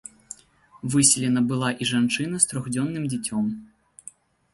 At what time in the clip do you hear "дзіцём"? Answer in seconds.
3.13-3.45